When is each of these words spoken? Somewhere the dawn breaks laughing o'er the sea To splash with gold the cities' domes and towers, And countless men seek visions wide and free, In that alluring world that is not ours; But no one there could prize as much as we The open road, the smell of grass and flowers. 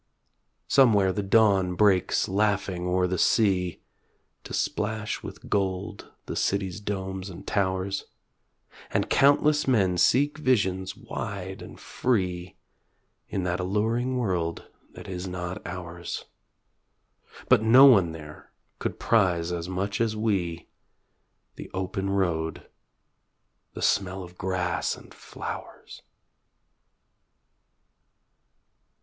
Somewhere 0.67 1.13
the 1.13 1.21
dawn 1.21 1.75
breaks 1.75 2.27
laughing 2.27 2.87
o'er 2.87 3.05
the 3.05 3.19
sea 3.19 3.83
To 4.45 4.51
splash 4.51 5.21
with 5.21 5.47
gold 5.47 6.11
the 6.25 6.35
cities' 6.35 6.79
domes 6.79 7.29
and 7.29 7.45
towers, 7.45 8.05
And 8.89 9.11
countless 9.11 9.67
men 9.67 9.99
seek 9.99 10.39
visions 10.39 10.97
wide 10.97 11.61
and 11.61 11.79
free, 11.79 12.57
In 13.29 13.43
that 13.43 13.59
alluring 13.59 14.17
world 14.17 14.67
that 14.93 15.07
is 15.07 15.27
not 15.27 15.61
ours; 15.67 16.25
But 17.47 17.61
no 17.61 17.85
one 17.85 18.11
there 18.11 18.51
could 18.79 18.97
prize 18.97 19.51
as 19.51 19.69
much 19.69 20.01
as 20.01 20.15
we 20.15 20.67
The 21.57 21.69
open 21.75 22.09
road, 22.09 22.67
the 23.75 23.83
smell 23.83 24.23
of 24.23 24.35
grass 24.35 24.95
and 24.97 25.13
flowers. 25.13 26.01